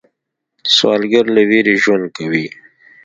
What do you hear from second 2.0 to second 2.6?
کوي